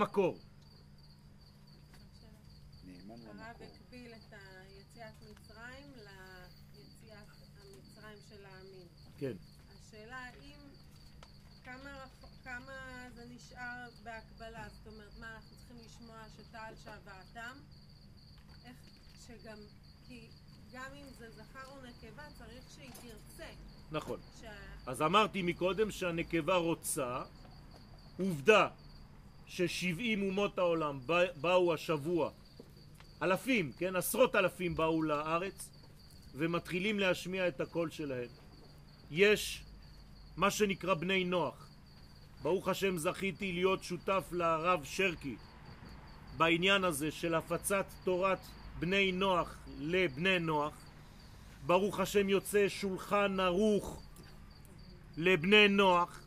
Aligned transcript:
מקור. 0.00 0.38
הרב 3.08 3.56
הקביל 3.62 4.12
את 4.14 4.32
היציאת 4.32 5.14
מצרים 5.22 5.92
ליציאת 5.92 7.28
המצרים 7.56 8.18
של 8.28 8.44
העמים. 8.44 8.86
כן. 9.18 9.32
השאלה 9.68 10.16
האם, 10.16 10.58
כמה, 11.64 12.04
כמה 12.44 13.08
זה 13.14 13.24
נשאר 13.28 13.88
בהקבלה? 14.02 14.68
זאת 14.68 14.86
אומרת, 14.86 15.18
מה, 15.18 15.34
אנחנו 15.34 15.56
צריכים 15.56 15.76
לשמוע 15.86 16.22
שתעל 16.36 16.74
שוועתם? 16.76 17.56
איך, 18.64 18.76
שגם, 19.26 19.58
כי 20.08 20.28
גם 20.72 20.90
אם 20.94 21.06
זה 21.18 21.30
זכר 21.30 21.66
או 21.66 21.76
נקבה, 21.82 22.22
צריך 22.38 22.64
שהיא 22.74 22.90
תרצה. 22.90 23.50
נכון. 23.90 24.20
שה... 24.40 24.52
אז 24.86 25.02
אמרתי 25.02 25.42
מקודם 25.42 25.90
שהנקבה 25.90 26.56
רוצה, 26.56 27.22
עובדה 28.18 28.68
ששבעים 29.46 30.22
אומות 30.22 30.58
העולם 30.58 31.00
בא- 31.06 31.32
באו 31.40 31.74
השבוע, 31.74 32.30
אלפים, 33.22 33.72
כן, 33.78 33.96
עשרות 33.96 34.36
אלפים 34.36 34.74
באו 34.74 35.02
לארץ 35.02 35.70
ומתחילים 36.34 36.98
להשמיע 36.98 37.48
את 37.48 37.60
הקול 37.60 37.90
שלהם. 37.90 38.28
יש 39.10 39.62
מה 40.36 40.50
שנקרא 40.50 40.94
בני 40.94 41.24
נוח. 41.24 41.68
ברוך 42.42 42.68
השם 42.68 42.98
זכיתי 42.98 43.52
להיות 43.52 43.84
שותף 43.84 44.24
לרב 44.32 44.84
שרקי 44.84 45.36
בעניין 46.36 46.84
הזה 46.84 47.10
של 47.10 47.34
הפצת 47.34 47.86
תורת 48.04 48.38
בני 48.78 49.12
נוח 49.12 49.56
לבני 49.78 50.38
נוח. 50.38 50.72
ברוך 51.66 52.00
השם 52.00 52.28
יוצא 52.28 52.68
שולחן 52.68 53.40
ערוך 53.40 54.02
לבני 55.16 55.68
נוח 55.68 56.20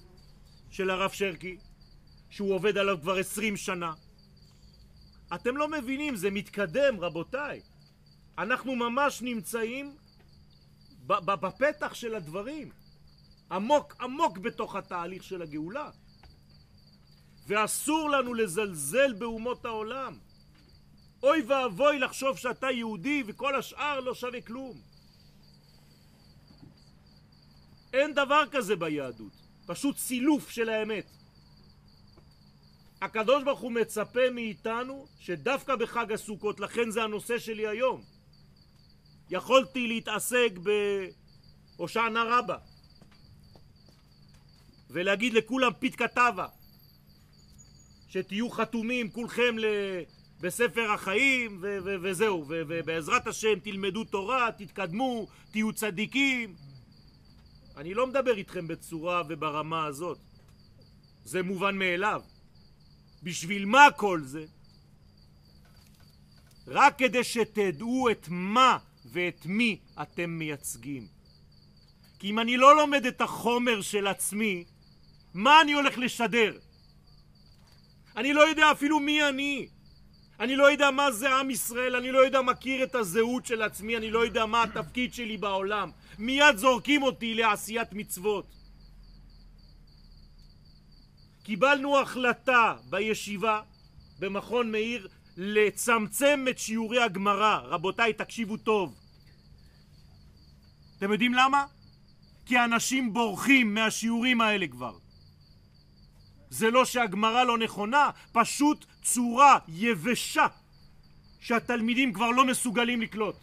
של 0.71 0.89
הרב 0.89 1.11
שרקי, 1.11 1.57
שהוא 2.29 2.53
עובד 2.53 2.77
עליו 2.77 2.97
כבר 3.01 3.17
עשרים 3.17 3.57
שנה. 3.57 3.93
אתם 5.35 5.57
לא 5.57 5.67
מבינים, 5.67 6.15
זה 6.15 6.31
מתקדם, 6.31 6.99
רבותיי. 6.99 7.61
אנחנו 8.37 8.75
ממש 8.75 9.21
נמצאים 9.21 9.95
בפתח 11.07 11.93
של 11.93 12.15
הדברים, 12.15 12.69
עמוק 13.51 13.95
עמוק 14.01 14.37
בתוך 14.37 14.75
התהליך 14.75 15.23
של 15.23 15.41
הגאולה. 15.41 15.89
ואסור 17.47 18.09
לנו 18.09 18.33
לזלזל 18.33 19.13
באומות 19.13 19.65
העולם. 19.65 20.17
אוי 21.23 21.41
ואבוי 21.41 21.99
לחשוב 21.99 22.37
שאתה 22.37 22.71
יהודי 22.71 23.23
וכל 23.27 23.55
השאר 23.55 23.99
לא 23.99 24.15
שווה 24.15 24.41
כלום. 24.41 24.77
אין 27.93 28.13
דבר 28.13 28.43
כזה 28.51 28.75
ביהדות, 28.75 29.33
פשוט 29.65 29.97
סילוף 29.97 30.49
של 30.49 30.69
האמת. 30.69 31.18
הקדוש 33.01 33.43
ברוך 33.43 33.59
הוא 33.59 33.71
מצפה 33.71 34.29
מאיתנו 34.31 35.05
שדווקא 35.19 35.75
בחג 35.75 36.11
הסוכות, 36.11 36.59
לכן 36.59 36.91
זה 36.91 37.03
הנושא 37.03 37.39
שלי 37.39 37.67
היום. 37.67 38.01
יכולתי 39.29 39.87
להתעסק 39.87 40.51
בהושענא 41.77 42.23
רבה 42.29 42.57
ולהגיד 44.89 45.33
לכולם 45.33 45.71
פתקא 45.79 46.07
טבא 46.07 46.47
שתהיו 48.09 48.49
חתומים 48.49 49.09
כולכם 49.09 49.57
ל... 49.57 49.65
בספר 50.41 50.91
החיים 50.91 51.57
ו- 51.61 51.77
ו- 51.85 51.95
וזהו 52.01 52.45
ו- 52.47 52.61
ובעזרת 52.67 53.27
השם 53.27 53.59
תלמדו 53.59 54.03
תורה, 54.03 54.49
תתקדמו, 54.57 55.27
תהיו 55.51 55.73
צדיקים 55.73 56.55
אני 57.79 57.93
לא 57.93 58.07
מדבר 58.07 58.37
איתכם 58.37 58.67
בצורה 58.67 59.21
וברמה 59.27 59.85
הזאת. 59.85 60.17
זה 61.23 61.43
מובן 61.43 61.77
מאליו. 61.77 62.21
בשביל 63.23 63.65
מה 63.65 63.87
כל 63.95 64.21
זה? 64.23 64.45
רק 66.67 66.97
כדי 66.97 67.23
שתדעו 67.23 68.09
את 68.11 68.27
מה 68.29 68.77
ואת 69.05 69.45
מי 69.45 69.79
אתם 70.01 70.29
מייצגים. 70.29 71.07
כי 72.19 72.29
אם 72.29 72.39
אני 72.39 72.57
לא 72.57 72.75
לומד 72.75 73.05
את 73.05 73.21
החומר 73.21 73.81
של 73.81 74.07
עצמי, 74.07 74.63
מה 75.33 75.61
אני 75.61 75.73
הולך 75.73 75.97
לשדר? 75.97 76.57
אני 78.17 78.33
לא 78.33 78.41
יודע 78.41 78.71
אפילו 78.71 78.99
מי 78.99 79.29
אני. 79.29 79.67
אני 80.39 80.55
לא 80.55 80.71
יודע 80.71 80.91
מה 80.91 81.11
זה 81.11 81.35
עם 81.35 81.49
ישראל, 81.49 81.95
אני 81.95 82.11
לא 82.11 82.19
יודע 82.19 82.41
מכיר 82.41 82.83
את 82.83 82.95
הזהות 82.95 83.45
של 83.45 83.61
עצמי, 83.61 83.97
אני 83.97 84.11
לא 84.11 84.25
יודע 84.25 84.45
מה 84.45 84.63
התפקיד 84.63 85.13
שלי 85.13 85.37
בעולם. 85.37 85.91
מיד 86.19 86.55
זורקים 86.55 87.03
אותי 87.03 87.33
לעשיית 87.33 87.93
מצוות. 87.93 88.45
קיבלנו 91.43 91.99
החלטה 91.99 92.75
בישיבה 92.89 93.61
במכון 94.19 94.71
מאיר 94.71 95.07
לצמצם 95.37 96.45
את 96.49 96.59
שיעורי 96.59 97.03
הגמרא. 97.03 97.59
רבותיי, 97.63 98.13
תקשיבו 98.13 98.57
טוב. 98.57 98.95
אתם 100.97 101.11
יודעים 101.11 101.33
למה? 101.33 101.65
כי 102.45 102.59
אנשים 102.59 103.13
בורחים 103.13 103.73
מהשיעורים 103.73 104.41
האלה 104.41 104.67
כבר. 104.67 104.97
זה 106.49 106.71
לא 106.71 106.85
שהגמרא 106.85 107.43
לא 107.43 107.57
נכונה, 107.57 108.09
פשוט 108.31 108.85
צורה 109.03 109.57
יבשה 109.67 110.47
שהתלמידים 111.39 112.13
כבר 112.13 112.29
לא 112.29 112.45
מסוגלים 112.45 113.01
לקלוט. 113.01 113.35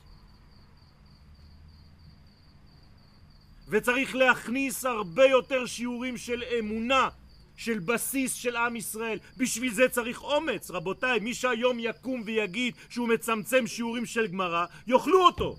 וצריך 3.68 4.14
להכניס 4.14 4.84
הרבה 4.84 5.24
יותר 5.24 5.66
שיעורים 5.66 6.16
של 6.16 6.42
אמונה, 6.58 7.08
של 7.56 7.78
בסיס 7.78 8.34
של 8.34 8.56
עם 8.56 8.76
ישראל. 8.76 9.18
בשביל 9.36 9.74
זה 9.74 9.88
צריך 9.88 10.22
אומץ, 10.22 10.70
רבותיי. 10.70 11.20
מי 11.20 11.34
שהיום 11.34 11.78
יקום 11.80 12.22
ויגיד 12.24 12.74
שהוא 12.88 13.08
מצמצם 13.08 13.66
שיעורים 13.66 14.06
של 14.06 14.26
גמרא, 14.26 14.66
יאכלו 14.86 15.26
אותו. 15.26 15.56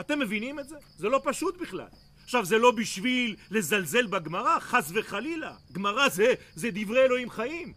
אתם 0.00 0.18
מבינים 0.18 0.60
את 0.60 0.68
זה? 0.68 0.76
זה 0.96 1.08
לא 1.08 1.20
פשוט 1.24 1.56
בכלל. 1.60 1.88
עכשיו, 2.24 2.44
זה 2.44 2.58
לא 2.58 2.70
בשביל 2.70 3.36
לזלזל 3.50 4.06
בגמרא, 4.06 4.60
חס 4.60 4.92
וחלילה. 4.94 5.54
גמרא 5.72 6.08
זה, 6.08 6.34
זה 6.54 6.68
דברי 6.72 7.02
אלוהים 7.02 7.30
חיים. 7.30 7.72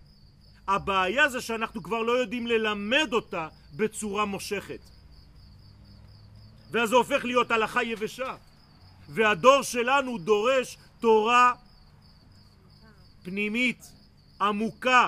הבעיה 0.68 1.30
זה 1.30 1.42
שאנחנו 1.42 1.84
כבר 1.84 2.02
לא 2.02 2.12
יודעים 2.12 2.48
ללמד 2.48 3.10
אותה 3.14 3.48
בצורה 3.74 4.26
מושכת. 4.26 4.80
ואז 6.72 6.90
זה 6.90 6.96
הופך 6.96 7.26
להיות 7.26 7.52
הלכה 7.52 7.84
יבשה. 7.84 8.36
והדור 9.10 9.62
שלנו 9.62 10.18
דורש 10.18 10.78
תורה 11.00 11.54
פנימית, 13.24 13.92
עמוקה, 14.42 15.08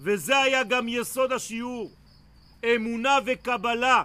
וזה 0.00 0.38
היה 0.38 0.64
גם 0.64 0.88
יסוד 0.88 1.32
השיעור. 1.32 1.90
אמונה 2.64 3.18
וקבלה. 3.26 4.02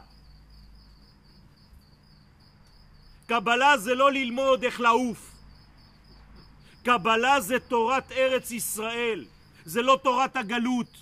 קבלה 3.25 3.77
זה 3.77 3.95
לא 3.95 4.11
ללמוד 4.11 4.63
איך 4.63 4.79
לעוף. 4.79 5.31
קבלה 6.83 7.41
זה 7.41 7.59
תורת 7.59 8.11
ארץ 8.11 8.51
ישראל, 8.51 9.25
זה 9.65 9.81
לא 9.81 9.99
תורת 10.03 10.35
הגלות. 10.35 10.97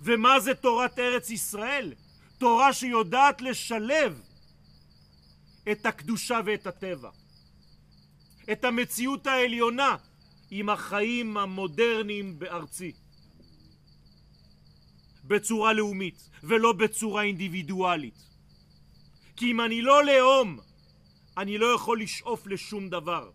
ומה 0.00 0.40
זה 0.40 0.54
תורת 0.54 0.98
ארץ 0.98 1.30
ישראל? 1.30 1.92
תורה 2.38 2.72
שיודעת 2.72 3.40
לשלב 3.40 4.20
את 5.72 5.86
הקדושה 5.86 6.40
ואת 6.44 6.66
הטבע. 6.66 7.10
את 8.52 8.64
המציאות 8.64 9.26
העליונה 9.26 9.96
עם 10.50 10.70
החיים 10.70 11.36
המודרניים 11.36 12.38
בארצי. 12.38 12.92
בצורה 15.24 15.72
לאומית, 15.72 16.30
ולא 16.42 16.72
בצורה 16.72 17.22
אינדיבידואלית. 17.22 18.26
כי 19.36 19.50
אם 19.50 19.60
אני 19.60 19.82
לא 19.82 20.04
לאום, 20.04 20.58
אני 21.36 21.58
לא 21.58 21.66
יכול 21.66 22.02
לשאוף 22.02 22.46
לשום 22.46 22.88
דבר. 22.88 23.30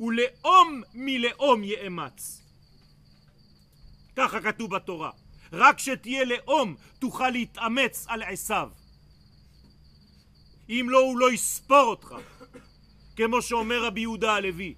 ולאום 0.00 0.82
מלאום 0.94 1.64
יאמץ. 1.64 2.42
ככה 4.16 4.40
כתוב 4.40 4.70
בתורה. 4.70 5.10
רק 5.52 5.78
שתהיה 5.78 6.24
לאום 6.24 6.76
תוכל 6.98 7.30
להתאמץ 7.30 8.04
על 8.08 8.22
עשיו. 8.22 8.70
אם 10.68 10.86
לא, 10.90 10.98
הוא 10.98 11.18
לא 11.18 11.32
יספור 11.32 11.82
אותך. 11.82 12.14
כמו 13.16 13.42
שאומר 13.42 13.84
רבי 13.84 14.00
יהודה 14.00 14.34
הלוי, 14.34 14.74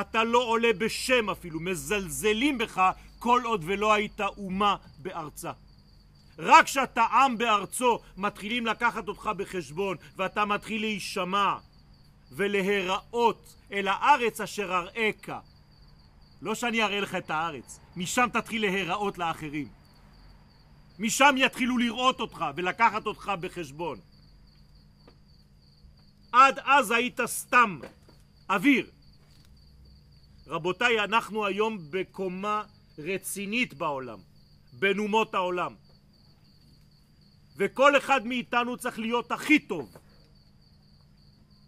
אתה 0.00 0.24
לא 0.24 0.38
עולה 0.38 0.72
בשם 0.78 1.30
אפילו, 1.30 1.60
מזלזלים 1.60 2.58
בך 2.58 2.90
כל 3.18 3.42
עוד 3.44 3.62
ולא 3.66 3.92
היית 3.92 4.20
אומה 4.20 4.76
בארצה. 4.98 5.52
רק 6.38 6.64
כשאתה 6.64 7.02
עם 7.02 7.38
בארצו 7.38 7.98
מתחילים 8.16 8.66
לקחת 8.66 9.08
אותך 9.08 9.30
בחשבון 9.36 9.96
ואתה 10.16 10.44
מתחיל 10.44 10.80
להישמע 10.80 11.56
ולהיראות 12.32 13.54
אל 13.72 13.88
הארץ 13.88 14.40
אשר 14.40 14.72
אראך. 14.72 15.30
לא 16.42 16.54
שאני 16.54 16.82
אראה 16.82 17.00
לך 17.00 17.14
את 17.14 17.30
הארץ, 17.30 17.80
משם 17.96 18.26
תתחיל 18.32 18.62
להיראות 18.62 19.18
לאחרים. 19.18 19.68
משם 20.98 21.34
יתחילו 21.38 21.78
לראות 21.78 22.20
אותך 22.20 22.44
ולקחת 22.56 23.06
אותך 23.06 23.32
בחשבון. 23.40 23.98
עד 26.36 26.58
אז 26.64 26.90
היית 26.90 27.20
סתם 27.26 27.80
אוויר. 28.50 28.90
רבותיי, 30.46 31.04
אנחנו 31.04 31.46
היום 31.46 31.78
בקומה 31.90 32.62
רצינית 32.98 33.74
בעולם, 33.74 34.18
בין 34.72 34.98
אומות 34.98 35.34
העולם. 35.34 35.74
וכל 37.56 37.96
אחד 37.96 38.26
מאיתנו 38.26 38.76
צריך 38.76 38.98
להיות 38.98 39.32
הכי 39.32 39.58
טוב 39.58 39.96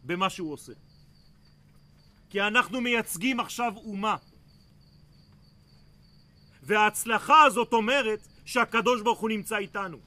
במה 0.05 0.31
שהוא 0.31 0.53
עושה. 0.53 0.73
כי 2.31 2.43
אנחנו 2.43 2.81
מייצגים 2.81 3.41
עכשיו 3.41 3.73
אומה. 3.76 4.17
וההצלחה 6.62 7.43
הזאת 7.43 7.73
אומרת 7.73 8.29
שהקדוש 8.44 9.03
ברוך 9.03 9.21
הוא 9.21 9.31
נמצא 9.31 9.56
איתנו. 9.56 9.99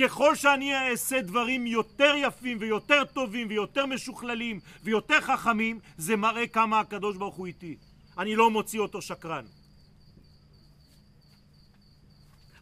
ככל 0.00 0.36
שאני 0.36 0.74
אעשה 0.74 1.20
דברים 1.20 1.66
יותר 1.66 2.14
יפים 2.16 2.58
ויותר 2.60 3.04
טובים 3.04 3.46
ויותר 3.50 3.86
משוכללים 3.86 4.60
ויותר 4.82 5.20
חכמים, 5.20 5.78
זה 5.96 6.16
מראה 6.16 6.46
כמה 6.46 6.80
הקדוש 6.80 7.16
ברוך 7.16 7.34
הוא 7.34 7.46
איתי. 7.46 7.76
אני 8.18 8.36
לא 8.36 8.50
מוציא 8.50 8.80
אותו 8.80 9.02
שקרן. 9.02 9.44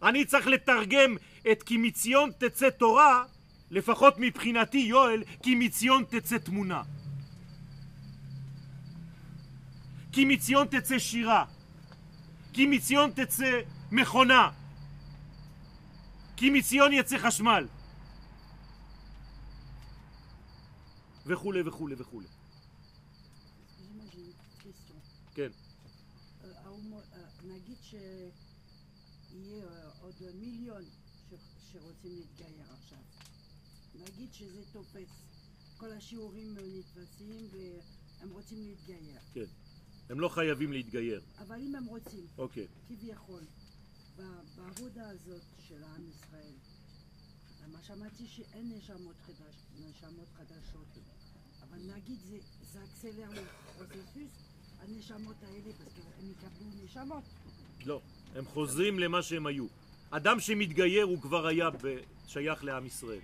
אני 0.03 0.25
צריך 0.25 0.47
לתרגם 0.47 1.17
את 1.53 1.63
כי 1.63 1.77
מציון 1.77 2.31
תצא 2.39 2.71
תורה, 2.71 3.25
לפחות 3.71 4.15
מבחינתי 4.19 4.79
יואל, 4.79 5.23
כי 5.43 5.55
מציון 5.55 6.05
תצא 6.09 6.39
תמונה. 6.39 6.83
כי 10.13 10.25
מציון 10.25 10.67
תצא 10.67 10.99
שירה. 10.99 11.45
כי 12.53 12.67
מציון 12.67 13.11
תצא 13.11 13.61
מכונה. 13.93 14.51
כי 16.43 16.51
מציון 16.51 16.93
יצא 16.93 17.19
חשמל. 17.19 17.67
וכולי 21.27 21.63
וכולי 21.63 21.95
וכולי. 21.99 22.27
כן. 25.35 25.49
נגיד 27.45 27.77
שיהיה 27.83 29.65
אה, 29.65 29.91
עוד 30.01 30.15
מיליון 30.35 30.83
שרוצים 31.73 32.17
להתגייר 32.17 32.73
עכשיו. 32.73 32.99
נגיד 33.95 34.33
שזה 34.33 34.63
תופס. 34.73 35.09
כל 35.77 35.93
השיעורים 35.93 36.55
נתפסים 36.55 37.47
והם 37.53 38.31
רוצים 38.31 38.59
להתגייר. 38.63 39.19
כן. 39.35 39.47
הם 40.11 40.21
לא 40.21 40.29
חייבים 40.29 40.73
להתגייר. 40.73 41.21
אבל 41.39 41.61
אם 41.61 41.75
הם 41.75 41.85
רוצים, 41.85 42.27
אוקיי. 42.39 42.67
כביכול, 42.89 43.43
בעבודה 44.17 45.09
הזאת 45.09 45.43
של 45.69 45.85
עם 45.85 46.09
ישראל, 46.09 46.55
למה 47.65 47.83
שמעתי 47.83 48.27
שאין 48.27 48.73
נשמות, 48.77 49.17
חדש, 49.27 49.55
נשמות 49.75 50.29
חדשות, 50.37 50.87
אבל 51.63 51.79
נגיד 51.97 52.19
זה, 52.21 52.37
זה 52.73 52.79
אקסלר 52.85 53.31
לפרוססוס, 53.31 54.33
הנשמות 54.79 55.37
האלה, 55.43 55.73
פס 55.73 55.99
הם 56.19 56.31
יקבלו 56.31 56.85
נשמות. 56.85 57.25
לא. 57.87 58.01
הם 58.35 58.45
חוזרים 58.45 58.99
למה 58.99 59.23
שהם 59.23 59.47
היו. 59.47 59.67
אדם 60.11 60.41
שמתגייר 60.41 61.05
הוא 61.05 61.23
כבר 61.23 61.47
היה. 61.47 61.69
שייך 62.27 62.65
לעם 62.65 62.87
ישראל. 62.87 63.21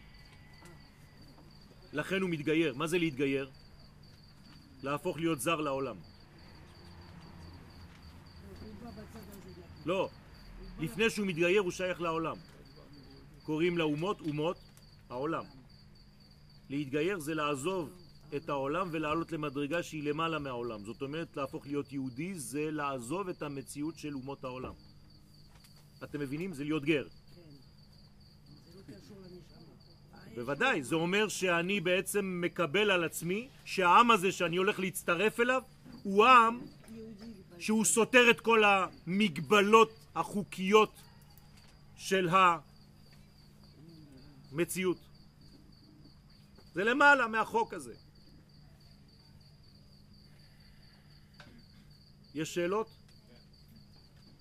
לכן 1.93 2.21
הוא 2.21 2.31
מתגייר. 2.31 2.75
מה 2.75 2.87
זה 2.87 2.99
להתגייר? 2.99 3.51
להפוך 4.83 5.17
להיות 5.17 5.41
זר 5.41 5.61
לעולם. 5.61 5.97
לא. 9.87 10.11
לפני 10.81 11.11
שהוא 11.11 11.27
מתגייר 11.27 11.61
הוא 11.61 11.71
שייך 11.71 12.01
לעולם. 12.01 12.37
קוראים 13.43 13.79
לאומות 13.79 14.21
אומות 14.21 14.57
העולם. 15.11 15.45
להתגייר 16.71 17.19
זה 17.19 17.35
לעזוב 17.35 17.91
את 18.37 18.49
העולם 18.49 18.89
ולעלות 18.93 19.33
למדרגה 19.33 19.83
שהיא 19.83 20.03
למעלה 20.03 20.39
מהעולם. 20.39 20.85
זאת 20.85 21.03
אומרת, 21.03 21.37
להפוך 21.37 21.67
להיות 21.67 21.93
יהודי 21.93 22.35
זה 22.35 22.71
לעזוב 22.71 23.29
את 23.29 23.43
המציאות 23.43 23.99
של 23.99 24.15
אומות 24.15 24.45
העולם. 24.45 24.73
אתם 26.05 26.21
מבינים? 26.21 26.53
זה 26.53 26.65
להיות 26.65 26.85
גר. 26.85 27.07
בוודאי, 30.35 30.83
זה 30.83 30.95
אומר 30.95 31.29
שאני 31.29 31.81
בעצם 31.81 32.41
מקבל 32.45 32.91
על 32.91 33.05
עצמי 33.05 33.49
שהעם 33.65 34.11
הזה 34.11 34.33
שאני 34.33 34.57
הולך 34.57 34.81
להצטרף 34.81 35.41
אליו 35.41 35.63
הוא 36.03 36.27
עם 36.27 36.61
שהוא 37.59 37.85
סותר 37.85 38.31
את 38.31 38.41
כל 38.41 38.63
המגבלות 38.65 39.98
החוקיות 40.21 40.93
של 41.97 42.29
המציאות. 44.53 44.99
זה 46.75 46.85
למעלה 46.85 47.27
מהחוק 47.29 47.73
הזה. 47.75 47.95
יש 52.35 52.55
שאלות? 52.55 52.89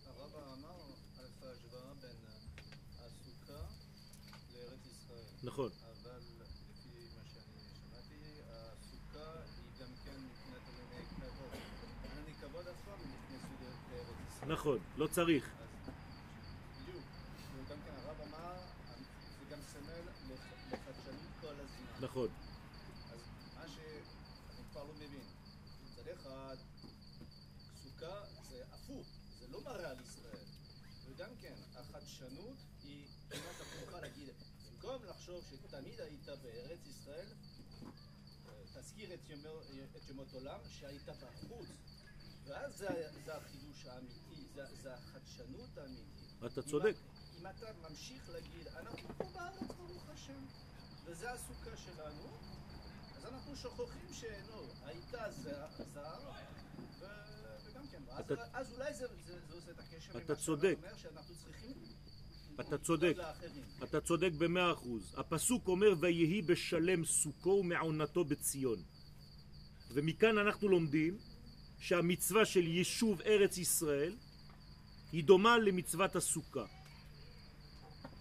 הרב 0.08 0.32
אמר 0.36 0.70
על 0.70 1.26
ההשוואה 1.44 1.94
בין 2.02 2.16
הסוכה 3.00 3.62
לארץ 4.54 4.86
ישראל. 4.86 5.26
נכון. 5.44 5.72
אבל 5.84 6.20
לפי 6.40 7.08
מה 7.16 7.24
שאני 7.34 7.60
שמעתי, 7.70 8.20
הסוכה 8.50 9.28
היא 9.42 9.82
גם 9.82 9.92
כן 10.06 10.18
מבחינת 10.26 10.62
ענייני 10.70 11.06
כבוד. 11.16 11.52
ענייני 12.12 12.34
כבוד 12.42 12.66
עצמם 12.68 13.00
נכנסו 13.12 13.54
לארץ 13.62 14.18
ישראל. 14.36 14.52
נכון, 14.52 14.80
לא 14.98 15.08
צריך. 15.08 15.44
אז 15.60 15.68
בדיוק. 16.82 17.04
וגם 17.56 17.78
כן 17.86 17.94
הרב 17.98 18.18
אמר, 18.28 18.56
זה 19.40 19.46
גם 19.56 19.60
סמל 19.74 20.02
לח- 20.34 20.74
לחדשנות 20.74 21.32
כל 21.42 21.56
הזמן. 21.60 21.87
נכון. 22.02 22.30
אז 23.14 23.20
מה 23.56 23.68
שאני 23.68 24.64
כבר 24.72 24.84
לא 24.84 24.94
מבין, 24.94 25.26
מצד 25.84 26.08
אחד, 26.08 26.56
סוכה 27.84 28.24
זה 28.50 28.64
הפוך, 28.72 29.08
זה 29.40 29.48
לא 29.48 29.62
מראה 29.62 29.90
על 29.90 30.02
ישראל. 30.02 30.46
וגם 31.06 31.30
כן, 31.42 31.56
החדשנות 31.76 32.58
היא 32.84 33.08
כמעט 33.30 33.62
הפוכה 33.62 34.02
להגיד, 34.02 34.30
במקום 34.72 35.04
לחשוב 35.04 35.44
שתמיד 35.50 36.02
היית 36.02 36.26
בארץ 36.44 36.80
ישראל, 36.88 37.28
תזכיר 38.74 39.14
את 39.14 39.30
ימות, 39.30 39.64
את 39.98 40.10
ימות 40.10 40.34
עולם 40.34 40.60
שהיית 40.70 41.10
בחוץ. 41.10 41.68
ואז 42.46 42.78
זה, 42.78 43.10
זה 43.26 43.36
החידוש 43.38 43.86
האמיתי, 43.86 44.48
זה, 44.54 44.66
זה 44.82 44.94
החדשנות 44.94 45.78
האמיתית. 45.78 46.46
אתה 46.46 46.62
אם 46.62 46.66
צודק. 46.66 46.96
אם 47.40 47.48
אתה 47.48 47.66
ממשיך 47.90 48.30
להגיד, 48.30 48.68
אנחנו 48.68 49.10
פה 49.18 49.24
בארץ 49.24 49.72
ברוך 49.78 50.10
השם, 50.10 50.46
וזה 51.08 51.32
הסוכה 51.32 51.78
שלנו, 51.78 52.38
אז 53.18 53.26
אנחנו 53.26 53.56
שוכחים 53.56 54.14
שנו, 54.14 54.62
היית 54.86 55.12
זר, 55.44 55.66
זר 55.94 56.30
ו... 57.00 57.06
וגם 57.66 57.88
כן, 57.92 58.02
אז, 58.10 58.26
אתה- 58.32 58.44
אז 58.54 58.74
אולי 58.74 58.94
זה, 58.94 59.06
זה, 59.26 59.40
זה 59.48 59.54
עושה 59.56 59.72
את 59.72 59.80
הקשר 59.80 60.18
אתה 60.18 60.36
צודק. 60.36 60.76
אומר 60.84 60.98
שאנחנו 60.98 61.36
צריכים 61.36 61.74
אתה 62.60 62.78
צודק. 62.78 63.16
אתה 63.84 64.02
צודק 64.02 64.32
במאה 64.38 64.72
אחוז. 64.74 65.14
הפסוק 65.18 65.68
אומר 65.68 65.94
ויהי 66.00 66.42
בשלם 66.42 67.06
סוכו 67.06 67.50
ומעונתו 67.50 68.26
בציון. 68.26 68.84
ומכאן 69.94 70.38
אנחנו 70.38 70.68
לומדים 70.68 71.18
שהמצווה 71.80 72.46
של 72.46 72.68
יישוב 72.68 73.22
ארץ 73.22 73.58
ישראל 73.58 74.16
היא 75.12 75.24
דומה 75.24 75.58
למצוות 75.58 76.16
הסוכה. 76.16 76.66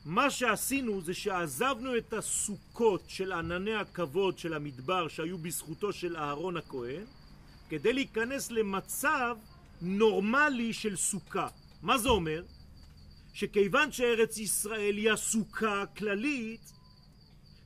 מה 0.07 0.31
שעשינו 0.31 1.01
זה 1.03 1.15
שעזבנו 1.15 1.97
את 1.97 2.13
הסוכות 2.13 3.03
של 3.09 3.33
ענני 3.33 3.75
הכבוד 3.75 4.39
של 4.39 4.55
המדבר 4.55 5.09
שהיו 5.09 5.39
בזכותו 5.39 5.93
של 5.93 6.17
אהרון 6.17 6.57
הכהן 6.57 7.05
כדי 7.69 7.93
להיכנס 7.93 8.51
למצב 8.51 9.37
נורמלי 9.83 10.73
של 10.73 10.97
סוכה. 10.97 11.49
מה 11.83 11.99
זה 11.99 12.09
אומר? 12.09 12.43
שכיוון 13.35 13.93
שארץ 13.93 14.39
ישראל 14.39 14.97
היא 14.97 15.11
הסוכה 15.11 15.83
הכללית, 15.83 16.73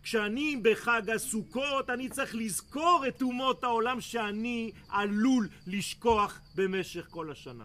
כשאני 0.03 0.57
בחג 0.63 1.11
הסוכות 1.11 1.91
אני 1.91 2.09
צריך 2.09 2.35
לזכור 2.35 3.05
את 3.09 3.23
אומות 3.23 3.65
העולם 3.65 4.01
שאני 4.01 4.71
עלול 4.89 5.49
לשכוח 5.67 6.41
במשך 6.55 7.07
כל 7.11 7.31
השנה. 7.31 7.65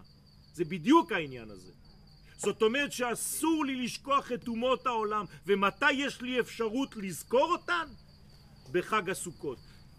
זה 0.54 0.66
בדיוק 0.66 1.12
העניין 1.12 1.50
הזה. 1.50 1.85
זאת 2.38 2.62
אומרת 2.62 2.92
שאסור 2.92 3.66
לי 3.66 3.76
לשכוח 3.76 4.32
את 4.32 4.48
אומות 4.48 4.88
העולם, 4.88 5.26
ומתי 5.48 5.92
יש 5.92 6.22
לי 6.22 6.40
אפשרות 6.40 6.96
לזכור 6.96 7.52
אותן? 7.52 7.88
בחג 8.72 9.10
הסוכות. 9.10 9.58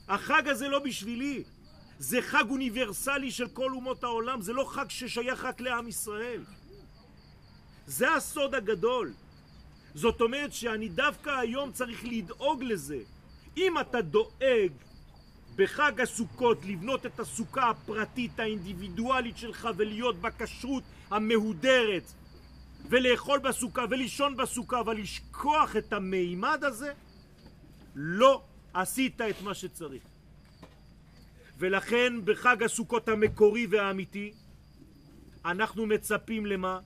החג 0.09 0.49
הזה 0.49 0.69
לא 0.69 0.79
בשבילי, 0.79 1.43
זה 1.99 2.23
חג 2.23 2.45
אוניברסלי 2.51 3.31
של 3.31 3.49
כל 3.49 3.73
אומות 3.73 4.05
העולם, 4.05 4.41
זה 4.41 4.53
לא 4.53 4.65
חג 4.69 4.91
ששייך 4.91 5.45
רק 5.45 5.61
לעם 5.61 5.89
ישראל. 5.89 6.45
זה 7.87 8.15
הסוד 8.15 8.55
הגדול. 8.55 9.13
זאת 9.95 10.21
אומרת 10.21 10.53
שאני 10.53 10.89
דווקא 10.89 11.31
היום 11.31 11.73
צריך 11.73 12.05
לדאוג 12.05 12.63
לזה. 12.63 12.99
אם 13.57 13.81
אתה 13.81 14.01
דואג 14.01 14.73
בחג 15.57 16.01
הסוכות 16.01 16.65
לבנות 16.65 17.07
את 17.07 17.21
הסוכה 17.21 17.71
הפרטית 17.71 18.41
האינדיבידואלית 18.41 19.37
שלך 19.39 19.69
ולהיות 19.77 20.21
בכשרות 20.21 20.83
המהודרת 21.11 22.13
ולאכול 22.89 23.39
בסוכה 23.39 23.85
ולישון 23.91 24.37
בסוכה 24.37 24.81
ולשכוח 24.87 25.77
את 25.77 25.93
המימד 25.93 26.65
הזה, 26.65 26.93
לא 27.95 28.43
עשית 28.75 29.21
את 29.21 29.43
מה 29.43 29.55
שצריך. 29.55 30.03
ולכן 31.59 32.13
בחג 32.25 32.63
הסוכות 32.63 33.09
המקורי 33.09 33.67
והאמיתי 33.67 34.33
אנחנו 35.45 35.87
מצפים 35.87 36.47
למה? 36.47 36.81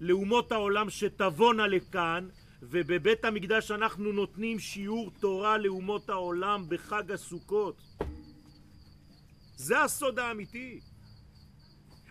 לאומות 0.00 0.52
העולם 0.52 0.90
שתבואנה 0.90 1.66
לכאן 1.66 2.28
ובבית 2.62 3.24
המקדש 3.24 3.70
אנחנו 3.70 4.12
נותנים 4.12 4.58
שיעור 4.58 5.10
תורה 5.20 5.58
לאומות 5.58 6.08
העולם 6.08 6.64
בחג 6.68 7.12
הסוכות. 7.12 7.82
זה 9.56 9.82
הסוד 9.82 10.18
האמיתי. 10.18 10.80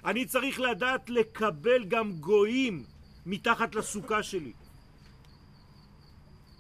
אני 0.05 0.25
צריך 0.25 0.59
לדעת 0.59 1.09
לקבל 1.09 1.83
גם 1.83 2.11
גויים 2.11 2.83
מתחת 3.25 3.75
לסוכה 3.75 4.23
שלי. 4.23 4.53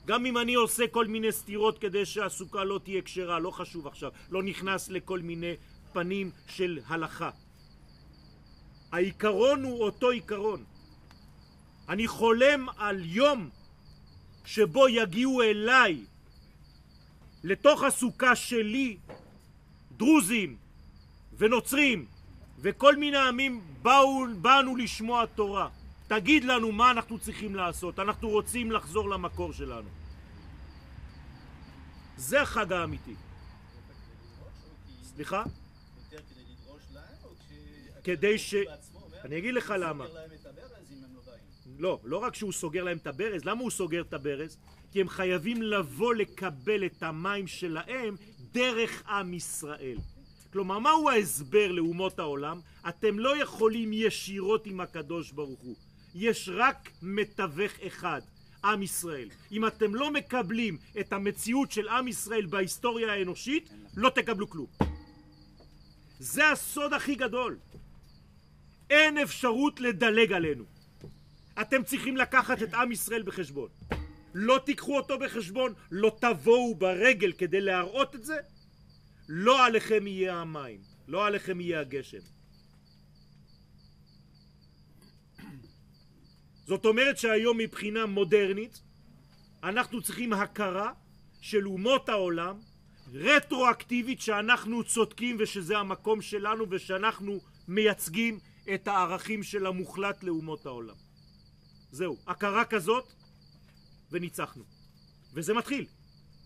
גם 0.05 0.25
אם 0.25 0.37
אני 0.37 0.53
עושה 0.53 0.87
כל 0.87 1.07
מיני 1.07 1.31
סתירות 1.31 1.79
כדי 1.79 2.05
שהסוכה 2.05 2.63
לא 2.63 2.79
תהיה 2.83 3.01
כשרה, 3.01 3.39
לא 3.39 3.51
חשוב 3.51 3.87
עכשיו, 3.87 4.11
לא 4.29 4.43
נכנס 4.43 4.89
לכל 4.89 5.19
מיני 5.19 5.53
פנים 5.93 6.31
של 6.47 6.79
הלכה. 6.87 7.29
העיקרון 8.91 9.63
הוא 9.63 9.83
אותו 9.83 10.09
עיקרון. 10.09 10.63
אני 11.89 12.07
חולם 12.07 12.69
על 12.77 13.05
יום 13.05 13.49
שבו 14.45 14.89
יגיעו 14.89 15.41
אליי 15.41 16.05
לתוך 17.43 17.83
הסוכה 17.83 18.35
שלי 18.35 18.97
דרוזים 19.91 20.57
ונוצרים 21.37 22.05
וכל 22.59 22.95
מיני 22.95 23.17
עמים 23.17 23.61
באו, 23.81 24.25
באנו 24.41 24.75
לשמוע 24.75 25.25
תורה. 25.25 25.69
תגיד 26.07 26.43
לנו 26.43 26.71
מה 26.71 26.91
אנחנו 26.91 27.19
צריכים 27.19 27.55
לעשות, 27.55 27.99
אנחנו 27.99 28.29
רוצים 28.29 28.71
לחזור 28.71 29.09
למקור 29.09 29.53
שלנו. 29.53 29.89
זה 32.17 32.41
החג 32.41 32.73
האמיתי. 32.73 33.15
סליחה? 35.03 35.43
כדי 38.03 38.37
ש- 38.37 38.55
אני 39.25 39.37
אגיד 39.37 39.53
לך 39.53 39.73
למה. 39.79 40.05
לא, 41.79 41.99
לא 42.03 42.17
רק 42.17 42.35
שהוא 42.35 42.51
סוגר 42.51 42.83
להם 42.83 42.97
את 42.97 43.07
הברז, 43.07 43.45
למה 43.45 43.61
הוא 43.61 43.71
סוגר 43.71 44.01
את 44.01 44.13
הברז? 44.13 44.57
כי 44.91 45.01
הם 45.01 45.09
חייבים 45.09 45.61
לבוא 45.61 46.13
לקבל 46.13 46.85
את 46.85 47.03
המים 47.03 47.47
שלהם 47.47 48.15
דרך 48.51 49.03
עם 49.07 49.33
ישראל. 49.33 49.97
כלומר, 50.53 50.79
מהו 50.79 51.09
ההסבר 51.09 51.71
לאומות 51.71 52.19
העולם? 52.19 52.59
אתם 52.89 53.19
לא 53.19 53.37
יכולים 53.41 53.93
ישירות 53.93 54.65
עם 54.65 54.79
הקדוש 54.79 55.31
ברוך 55.31 55.59
הוא. 55.59 55.75
יש 56.15 56.49
רק 56.53 56.89
מתווך 57.01 57.71
אחד, 57.87 58.21
עם 58.63 58.83
ישראל. 58.83 59.29
אם 59.51 59.67
אתם 59.67 59.95
לא 59.95 60.11
מקבלים 60.11 60.77
את 60.99 61.13
המציאות 61.13 61.71
של 61.71 61.87
עם 61.87 62.07
ישראל 62.07 62.45
בהיסטוריה 62.45 63.13
האנושית, 63.13 63.69
לא 63.95 64.09
תקבלו 64.09 64.49
כלום. 64.49 64.67
זה 66.19 66.49
הסוד 66.51 66.93
הכי 66.93 67.15
גדול. 67.15 67.57
אין 68.89 69.17
אפשרות 69.17 69.79
לדלג 69.79 70.31
עלינו. 70.31 70.63
אתם 71.61 71.83
צריכים 71.83 72.17
לקחת 72.17 72.63
את 72.63 72.73
עם 72.73 72.91
ישראל 72.91 73.23
בחשבון. 73.23 73.69
לא 74.33 74.59
תיקחו 74.65 74.97
אותו 74.97 75.19
בחשבון, 75.19 75.73
לא 75.91 76.17
תבואו 76.21 76.75
ברגל 76.75 77.31
כדי 77.31 77.61
להראות 77.61 78.15
את 78.15 78.25
זה, 78.25 78.37
לא 79.29 79.65
עליכם 79.65 80.07
יהיה 80.07 80.35
המים, 80.35 80.79
לא 81.07 81.27
עליכם 81.27 81.61
יהיה 81.61 81.79
הגשם. 81.79 82.34
זאת 86.65 86.85
אומרת 86.85 87.17
שהיום 87.17 87.57
מבחינה 87.57 88.05
מודרנית 88.05 88.81
אנחנו 89.63 90.01
צריכים 90.01 90.33
הכרה 90.33 90.91
של 91.41 91.67
אומות 91.67 92.09
העולם 92.09 92.59
רטרואקטיבית 93.13 94.21
שאנחנו 94.21 94.83
צודקים 94.83 95.37
ושזה 95.39 95.77
המקום 95.77 96.21
שלנו 96.21 96.65
ושאנחנו 96.69 97.39
מייצגים 97.67 98.39
את 98.73 98.87
הערכים 98.87 99.43
של 99.43 99.65
המוחלט 99.65 100.23
לאומות 100.23 100.65
העולם. 100.65 100.95
זהו, 101.91 102.17
הכרה 102.27 102.65
כזאת 102.65 103.13
וניצחנו. 104.11 104.63
וזה 105.33 105.53
מתחיל. 105.53 105.85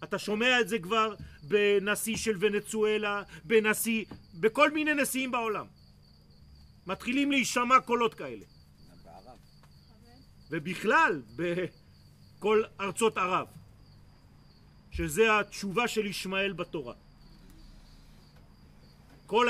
אתה 0.03 0.19
שומע 0.19 0.59
את 0.61 0.69
זה 0.69 0.79
כבר 0.79 1.15
בנשיא 1.43 2.15
של 2.17 2.37
ונצואלה, 2.39 3.23
בנשיא, 3.43 4.05
בכל 4.33 4.71
מיני 4.71 4.93
נשיאים 4.93 5.31
בעולם. 5.31 5.65
מתחילים 6.87 7.31
להישמע 7.31 7.79
קולות 7.79 8.13
כאלה. 8.13 8.45
ובכלל 10.51 11.21
בכל 11.35 12.63
ארצות 12.79 13.17
ערב, 13.17 13.47
שזה 14.91 15.39
התשובה 15.39 15.87
של 15.87 16.05
ישמעאל 16.05 16.53
בתורה. 16.53 16.93
כל 19.25 19.47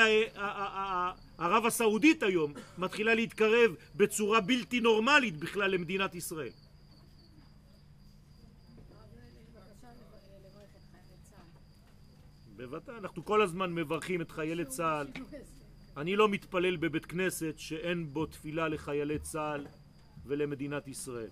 ערב 1.38 1.66
הסעודית 1.66 2.24
היום 2.24 2.54
מתחילה 2.78 3.14
להתקרב 3.14 3.76
בצורה 3.96 4.42
בלתי 4.42 4.80
נורמלית 4.80 5.38
בכלל 5.38 5.72
למדינת 5.72 6.16
ישראל. 6.16 6.52
בוודאי, 12.56 12.98
אנחנו 12.98 13.26
כל 13.26 13.42
הזמן 13.42 13.74
מברכים 13.74 14.22
את 14.22 14.32
חיילי 14.32 14.66
צה"ל. 14.66 15.08
אני 15.98 16.16
לא 16.16 16.30
מתפלל 16.30 16.76
בבית 16.76 17.06
כנסת 17.06 17.54
שאין 17.58 18.14
בו 18.14 18.26
תפילה 18.26 18.68
לחיילי 18.68 19.20
צה"ל 19.20 19.68
ולמדינת 20.30 20.88
ישראל. 20.88 21.30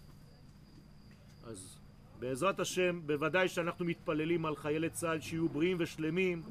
אז 1.44 1.80
בעזרת 2.20 2.60
השם, 2.60 3.01
בוודאי 3.06 3.48
שאנחנו 3.48 3.86
מתפללים 3.86 4.46
על 4.46 4.56
חיילי 4.56 4.89
צה"ל 4.89 5.20
שיהיו 5.20 5.50
בריאים 5.50 5.77
ושלמים, 5.80 6.42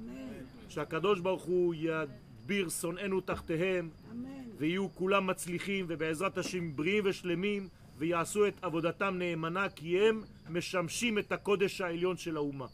שהקדוש 0.68 1.20
ברוך 1.20 1.42
הוא 1.42 1.74
ידביר 1.76 2.68
שונאינו 2.68 3.20
תחתיהם, 3.20 3.90
אמן. 4.12 4.36
ויהיו 4.58 4.94
כולם 4.94 5.26
מצליחים 5.26 5.86
ובעזרת 5.88 6.38
השם 6.38 6.76
בריאים 6.76 7.04
ושלמים 7.06 7.68
ויעשו 7.98 8.46
את 8.46 8.64
עבודתם 8.64 9.14
נאמנה 9.18 9.68
כי 9.68 10.00
הם 10.00 10.22
משמשים 10.50 11.18
את 11.18 11.32
הקודש 11.32 11.80
העליון 11.80 12.16
של 12.16 12.36
האומה. 12.36 12.66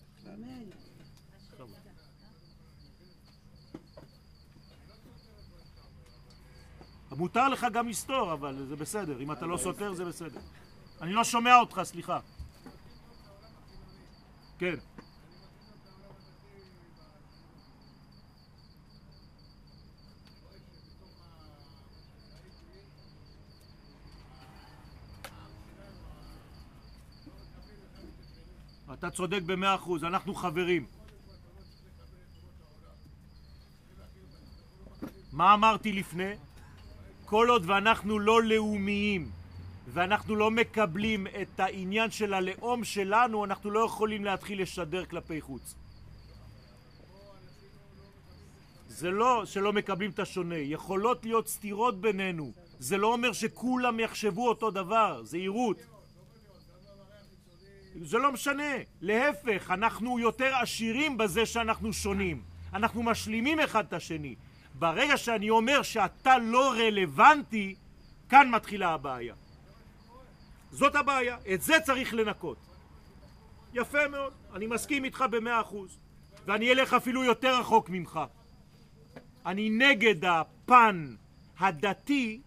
מותר 7.17 7.49
לך 7.49 7.67
גם 7.73 7.89
לסתור, 7.89 8.33
אבל 8.33 8.67
זה 8.69 8.77
בסדר. 8.77 9.21
אם 9.21 9.33
אתה 9.33 9.47
לא 9.47 9.57
סותר, 9.57 9.95
זה 9.95 10.05
בסדר. 10.05 10.41
אני 11.01 11.13
לא 11.13 11.25
שומע 11.25 11.57
אותך, 11.57 11.81
סליחה. 11.85 12.19
כן. 14.59 14.75
אתה 28.93 29.11
צודק 29.11 29.43
במאה 29.47 29.75
אחוז, 29.75 30.05
אנחנו 30.05 30.35
חברים. 30.35 30.87
מה 35.33 35.55
אמרתי 35.55 35.93
לפני? 35.93 36.35
כל 37.33 37.49
עוד 37.49 37.63
ואנחנו 37.67 38.19
לא 38.19 38.43
לאומיים 38.43 39.31
ואנחנו 39.89 40.37
לא 40.37 40.51
מקבלים 40.51 41.27
את 41.27 41.61
העניין 41.61 42.11
של 42.11 42.35
הלאום 42.35 42.85
שלנו, 42.85 43.45
אנחנו 43.45 43.71
לא 43.71 43.81
יכולים 43.87 44.25
להתחיל 44.25 44.63
לשדר 44.63 45.05
כלפי 45.05 45.41
חוץ. 45.41 45.75
זה 48.89 49.11
לא 49.11 49.45
שלא 49.47 49.73
מקבלים 49.73 50.11
את 50.11 50.19
השונה, 50.19 50.57
יכולות 50.57 51.25
להיות 51.25 51.49
סתירות 51.49 52.01
בינינו. 52.01 52.53
זה 52.79 52.97
לא 52.97 53.13
אומר 53.13 53.33
שכולם 53.33 54.01
יחשבו 54.01 54.49
אותו 54.49 54.71
דבר, 54.71 55.21
זהירות. 55.25 55.77
זה 58.03 58.19
לא 58.19 58.33
משנה, 58.33 58.73
להפך, 59.01 59.71
אנחנו 59.71 60.19
יותר 60.19 60.55
עשירים 60.55 61.19
בזה 61.19 61.47
שאנחנו 61.47 61.93
שונים. 61.93 62.43
אנחנו 62.73 63.03
משלימים 63.03 63.61
אחד 63.61 63.85
את 63.89 63.93
השני. 63.93 64.35
ברגע 64.75 65.17
שאני 65.17 65.51
אומר 65.51 65.83
שאתה 65.83 66.39
לא 66.39 66.73
רלוונטי, 66.73 67.75
כאן 68.29 68.51
מתחילה 68.51 68.89
הבעיה. 68.89 69.35
זאת 70.71 70.95
הבעיה, 70.95 71.37
את 71.55 71.63
זה 71.63 71.75
צריך 71.85 72.15
לנקות. 72.15 72.57
יפה 73.75 74.09
מאוד, 74.09 74.33
אני 74.55 74.67
מסכים 74.67 75.05
איתך 75.05 75.25
במאה 75.31 75.61
אחוז. 75.61 75.99
ואני 76.47 76.73
אלך 76.73 76.95
אפילו 76.95 77.25
יותר 77.25 77.61
רחוק 77.61 77.91
ממך. 77.91 78.21
אני 79.47 79.71
נגד 79.71 80.25
הפן 80.25 81.15
הדתי 81.59 82.41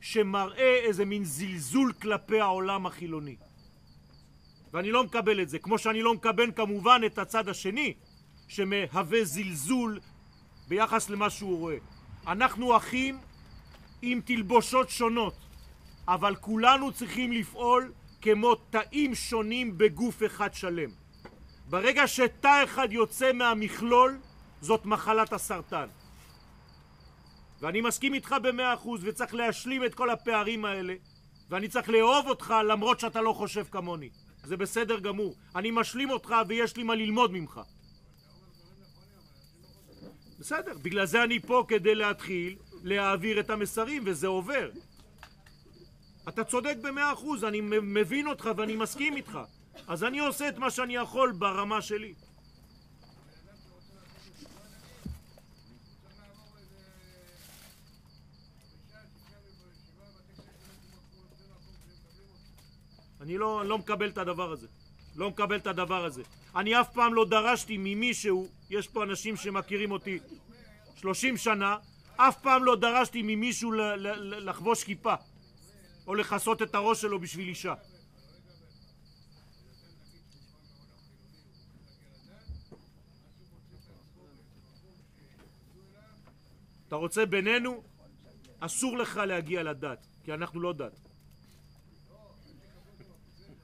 שמראה 0.00 0.76
איזה 0.84 1.04
מין 1.04 1.24
זלזול 1.24 1.92
כלפי 1.92 2.40
העולם 2.40 2.86
החילוני. 2.86 3.36
ואני 4.72 4.90
לא 4.90 5.04
מקבל 5.04 5.42
את 5.42 5.48
זה, 5.48 5.58
כמו 5.58 5.78
שאני 5.78 6.02
לא 6.02 6.14
מקבל 6.14 6.52
כמובן 6.56 7.00
את 7.06 7.18
הצד 7.18 7.48
השני 7.48 7.94
שמהווה 8.48 9.24
זלזול 9.24 10.00
ביחס 10.68 11.10
למה 11.10 11.30
שהוא 11.30 11.58
רואה. 11.58 11.76
אנחנו 12.26 12.76
אחים 12.76 13.18
עם 14.02 14.20
תלבושות 14.24 14.90
שונות, 14.90 15.34
אבל 16.08 16.34
כולנו 16.36 16.92
צריכים 16.92 17.32
לפעול 17.32 17.92
כמו 18.20 18.54
תאים 18.54 19.14
שונים 19.14 19.78
בגוף 19.78 20.22
אחד 20.26 20.54
שלם. 20.54 20.90
ברגע 21.68 22.06
שתא 22.06 22.64
אחד 22.64 22.92
יוצא 22.92 23.32
מהמכלול, 23.32 24.18
זאת 24.60 24.86
מחלת 24.86 25.32
הסרטן. 25.32 25.88
ואני 27.60 27.80
מסכים 27.80 28.14
איתך 28.14 28.36
במאה 28.42 28.74
אחוז 28.74 29.00
וצריך 29.04 29.34
להשלים 29.34 29.84
את 29.84 29.94
כל 29.94 30.10
הפערים 30.10 30.64
האלה 30.64 30.94
ואני 31.50 31.68
צריך 31.68 31.88
לאהוב 31.88 32.26
אותך 32.26 32.54
למרות 32.68 33.00
שאתה 33.00 33.20
לא 33.20 33.32
חושב 33.32 33.64
כמוני. 33.70 34.10
זה 34.44 34.56
בסדר 34.56 34.98
גמור. 34.98 35.34
אני 35.56 35.70
משלים 35.70 36.10
אותך 36.10 36.34
ויש 36.48 36.76
לי 36.76 36.82
מה 36.82 36.94
ללמוד 36.94 37.32
ממך. 37.32 37.60
בסדר, 40.38 40.78
בגלל 40.82 41.06
זה 41.06 41.24
אני 41.24 41.40
פה 41.40 41.64
כדי 41.68 41.94
להתחיל 41.94 42.56
להעביר 42.82 43.40
את 43.40 43.50
המסרים 43.50 44.02
וזה 44.06 44.26
עובר. 44.26 44.70
אתה 46.28 46.44
צודק 46.44 46.76
במאה 46.82 47.12
אחוז, 47.12 47.44
אני 47.44 47.60
מבין 47.82 48.26
אותך 48.26 48.50
ואני 48.56 48.76
מסכים 48.76 49.16
איתך. 49.16 49.38
אז 49.88 50.04
אני 50.04 50.18
עושה 50.18 50.48
את 50.48 50.58
מה 50.58 50.70
שאני 50.70 50.94
יכול 50.94 51.32
ברמה 51.32 51.82
שלי. 51.82 52.14
אני 63.20 63.38
לא, 63.38 63.64
לא 63.66 63.78
מקבל 63.78 64.08
את 64.08 64.18
הדבר 64.18 64.52
הזה. 64.52 64.66
לא 65.16 65.30
מקבל 65.30 65.56
את 65.56 65.66
הדבר 65.66 66.04
הזה. 66.04 66.22
אני 66.56 66.80
אף 66.80 66.92
פעם 66.92 67.14
לא 67.14 67.24
דרשתי 67.24 67.76
ממישהו, 67.78 68.48
יש 68.70 68.88
פה 68.88 69.04
אנשים 69.04 69.36
שמכירים 69.36 69.90
אותי 69.90 70.18
30 70.96 71.36
שנה, 71.36 71.76
אף 72.16 72.40
פעם 72.42 72.64
לא 72.64 72.76
דרשתי 72.76 73.22
ממישהו 73.22 73.72
לחבוש 74.18 74.84
כיפה 74.84 75.14
או 76.06 76.14
לכסות 76.14 76.62
את 76.62 76.74
הראש 76.74 77.00
שלו 77.00 77.20
בשביל 77.20 77.48
אישה. 77.48 77.74
אתה 86.86 86.96
רוצה 86.96 87.26
בינינו? 87.26 87.82
אסור 88.60 88.98
לך 88.98 89.16
להגיע 89.16 89.62
לדת, 89.62 90.06
כי 90.24 90.34
אנחנו 90.34 90.60
לא 90.60 90.72
דת. 90.72 91.00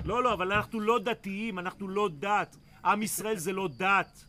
לא, 0.04 0.22
לא, 0.22 0.32
אבל 0.32 0.52
אנחנו 0.52 0.80
לא 0.80 0.98
דתיים, 0.98 1.58
אנחנו 1.58 1.88
לא 1.88 2.08
דת. 2.18 2.56
עם 2.84 3.02
ישראל 3.02 3.36
זה 3.36 3.52
לא 3.52 3.68
דת. 3.68 4.24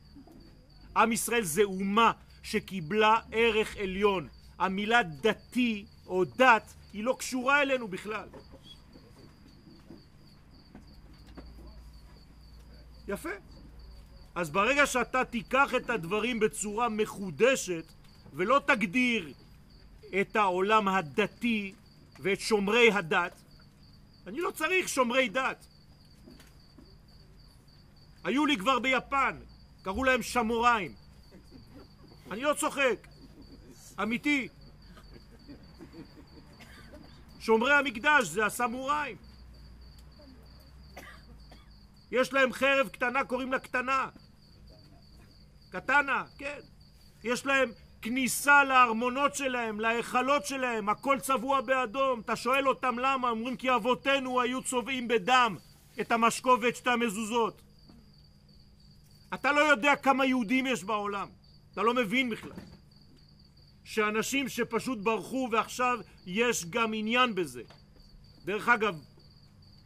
עם 0.98 1.12
ישראל 1.12 1.44
זה 1.44 1.64
אומה 1.64 2.12
שקיבלה 2.44 3.20
ערך 3.32 3.78
עליון. 3.78 4.28
המילה 4.60 5.04
דתי 5.04 5.86
או 6.08 6.26
דת 6.26 6.74
היא 6.94 7.04
לא 7.04 7.16
קשורה 7.20 7.62
אלינו 7.62 7.88
בכלל. 7.88 8.28
יפה. 13.08 13.30
אז 14.36 14.50
ברגע 14.50 14.86
שאתה 14.86 15.26
תיקח 15.26 15.76
את 15.78 15.90
הדברים 15.90 16.40
בצורה 16.40 16.90
מחודשת 16.90 17.86
ולא 18.34 18.62
תגדיר 18.68 19.34
את 20.22 20.36
העולם 20.36 20.88
הדתי 20.88 21.74
ואת 22.20 22.40
שומרי 22.40 22.92
הדת, 22.92 23.42
אני 24.28 24.40
לא 24.40 24.52
צריך 24.52 24.90
שומרי 24.90 25.30
דת. 25.30 25.66
היו 28.24 28.46
לי 28.46 28.58
כבר 28.58 28.80
ביפן, 28.80 29.40
קראו 29.86 30.04
להם 30.04 30.22
שמוראים. 30.24 30.92
אני 32.32 32.42
לא 32.42 32.54
צוחק, 32.54 33.08
אמיתי. 34.02 34.48
שומרי 37.40 37.74
המקדש 37.74 38.28
זה 38.28 38.46
הסמוראים. 38.46 39.18
יש 42.12 42.34
להם 42.34 42.54
חרב 42.54 42.88
קטנה, 42.88 43.24
קוראים 43.24 43.52
לה 43.52 43.60
קטנה. 43.60 44.10
קטנה, 45.72 46.24
כן. 46.38 46.60
יש 47.24 47.46
להם 47.46 47.72
כניסה 48.02 48.64
לארמונות 48.64 49.36
שלהם, 49.36 49.80
להיכלות 49.80 50.46
שלהם, 50.46 50.90
הכל 50.90 51.20
צבוע 51.20 51.62
באדום. 51.62 52.20
אתה 52.20 52.36
שואל 52.36 52.68
אותם 52.68 53.00
למה? 53.00 53.30
אומרים 53.30 53.58
כי 53.58 53.76
אבותינו 53.76 54.42
היו 54.42 54.64
צובעים 54.64 55.08
בדם 55.08 55.58
את 56.02 56.12
המשקובת 56.12 56.76
שתי 56.76 56.90
המזוזות. 56.90 57.62
אתה 59.36 59.52
לא 59.52 59.60
יודע 59.60 59.96
כמה 59.96 60.26
יהודים 60.26 60.68
יש 60.68 60.84
בעולם. 60.84 61.28
אתה 61.74 61.84
לא 61.84 61.94
מבין 61.94 62.30
בכלל. 62.30 62.52
שאנשים 63.84 64.50
שפשוט 64.50 65.00
ברחו 65.00 65.50
ועכשיו 65.52 66.00
יש 66.26 66.66
גם 66.66 66.94
עניין 66.94 67.36
בזה. 67.36 67.64
דרך 68.46 68.70
אגב, 68.70 69.00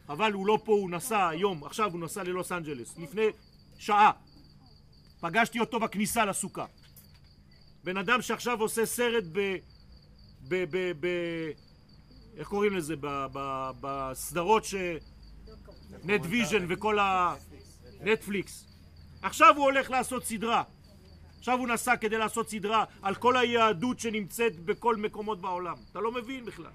אבל 0.08 0.32
הוא 0.32 0.46
לא 0.46 0.58
פה, 0.64 0.72
הוא 0.72 0.90
נסע 0.90 1.28
היום, 1.28 1.64
עכשיו 1.64 1.92
הוא 1.92 2.00
נסע 2.00 2.22
ללוס 2.22 2.52
אנג'לס, 2.52 2.98
לפני 2.98 3.26
שעה. 3.78 4.10
פגשתי 5.20 5.60
אותו 5.60 5.80
בכניסה 5.80 6.24
לסוכה. 6.24 6.66
בן 7.84 7.96
אדם 7.96 8.22
שעכשיו 8.22 8.60
עושה 8.60 8.86
סרט 8.86 9.24
ב... 9.32 9.56
ב... 10.48 10.64
ב... 10.70 10.92
ב... 11.00 11.06
איך 12.36 12.48
קוראים 12.48 12.76
לזה? 12.76 12.94
ב... 13.00 13.26
ב... 13.32 13.70
בסדרות 13.80 14.64
ש... 14.64 14.74
נט 16.04 16.20
ויז'ן 16.24 16.66
וכל 16.68 16.98
ה... 16.98 17.34
נטפליקס. 18.00 18.69
עכשיו 19.22 19.56
הוא 19.56 19.64
הולך 19.64 19.90
לעשות 19.90 20.24
סדרה. 20.24 20.62
עכשיו 21.38 21.58
הוא 21.58 21.68
נסע 21.68 21.96
כדי 21.96 22.18
לעשות 22.18 22.50
סדרה 22.50 22.84
על 23.02 23.14
כל 23.14 23.36
היהדות 23.36 24.00
שנמצאת 24.00 24.60
בכל 24.60 24.96
מקומות 24.96 25.40
בעולם. 25.40 25.76
אתה 25.92 26.00
לא 26.00 26.12
מבין 26.12 26.44
בכלל. 26.44 26.72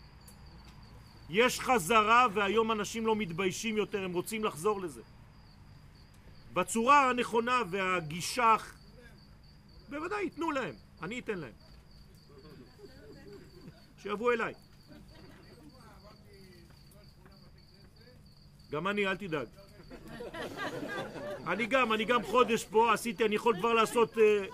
יש 1.30 1.60
חזרה 1.60 2.28
והיום 2.34 2.72
אנשים 2.72 3.06
לא 3.06 3.16
מתביישים 3.16 3.78
יותר, 3.78 4.04
הם 4.04 4.14
רוצים 4.14 4.44
לחזור 4.44 4.82
לזה. 4.82 5.02
בצורה 6.54 7.10
הנכונה 7.10 7.62
והגישה... 7.70 8.56
בוודאי, 9.90 10.24
ייתנו 10.24 10.52
להם. 10.52 10.76
אני 11.02 11.20
אתן 11.20 11.38
להם. 11.38 11.54
שיבואו 14.02 14.32
אליי. 14.32 14.54
גם 18.72 18.88
אני, 18.88 19.08
אל 19.08 19.18
תדאג. 19.18 19.65
אני 21.48 21.66
גם, 21.66 21.94
אני 21.94 22.06
גם 22.06 22.24
חודש 22.24 22.64
פה, 22.64 22.94
עשיתי, 22.94 23.26
אני 23.26 23.36
יכול 23.36 23.58
כבר 23.60 23.74
לעשות... 23.74 24.18
אה, 24.18 24.46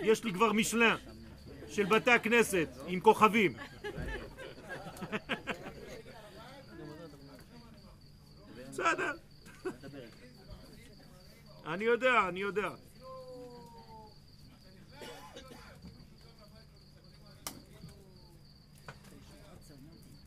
יש 0.00 0.24
לי 0.24 0.32
כבר 0.32 0.52
משנה 0.52 0.96
של 1.68 1.84
בתי 1.84 2.10
הכנסת 2.10 2.68
עם 2.86 3.00
כוכבים. 3.00 3.52
בסדר. 8.70 9.12
אני 11.66 11.84
יודע, 11.84 12.28
אני 12.28 12.40
יודע. 12.40 12.68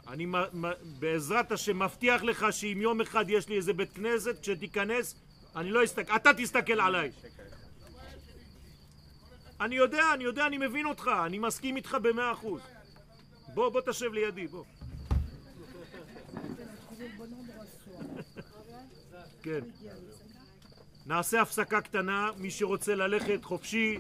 אני 0.10 0.26
בעזרת 1.00 1.52
השם 1.52 1.84
מבטיח 1.84 2.24
לך 2.24 2.46
שאם 2.52 2.78
יום 2.82 3.02
אחד 3.02 3.26
יש 3.30 3.50
לי 3.50 3.56
איזה 3.56 3.74
בית 3.74 3.94
כנסת, 3.94 4.40
כשתיכנס, 4.42 5.16
אני 5.56 5.72
לא 5.72 5.84
אסתכל, 5.84 6.16
אתה 6.16 6.30
תסתכל 6.38 6.82
עליי. 6.82 7.12
אני 9.62 9.76
יודע, 9.76 10.04
אני 10.14 10.24
יודע, 10.24 10.48
אני 10.48 10.58
מבין 10.58 10.86
אותך, 10.86 11.12
אני 11.26 11.40
מסכים 11.40 11.76
איתך 11.76 11.98
במאה 12.02 12.32
אחוז. 12.32 12.62
בוא, 13.54 13.70
בוא 13.70 13.82
תשב 13.86 14.14
לידי, 14.14 14.48
בוא. 14.48 14.64
כן. 19.44 19.60
נעשה 21.06 21.42
הפסקה 21.42 21.82
קטנה, 21.82 22.30
מי 22.38 22.52
שרוצה 22.52 22.96
ללכת 22.96 23.44
חופשי, 23.44 23.98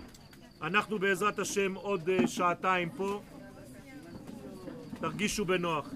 אנחנו 0.61 0.99
בעזרת 0.99 1.39
השם 1.39 1.75
עוד 1.75 2.09
אה, 2.09 2.27
שעתיים 2.27 2.89
פה. 2.89 3.21
תרגישו 4.99 5.45
בנוח. 5.45 5.89